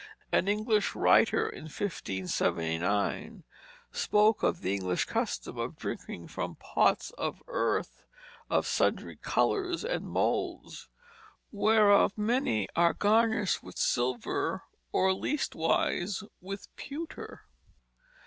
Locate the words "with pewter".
16.41-17.43